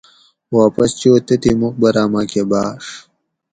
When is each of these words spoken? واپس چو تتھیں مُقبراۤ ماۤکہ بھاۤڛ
واپس 0.55 0.89
چو 1.01 1.11
تتھیں 1.27 1.57
مُقبراۤ 1.61 2.07
ماۤکہ 2.13 2.43
بھاۤڛ 2.49 2.75